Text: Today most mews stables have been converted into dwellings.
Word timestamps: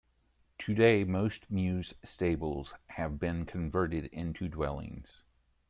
Today 0.57 1.03
most 1.03 1.51
mews 1.51 1.93
stables 2.03 2.73
have 2.87 3.19
been 3.19 3.45
converted 3.45 4.05
into 4.05 4.47
dwellings. 4.47 5.21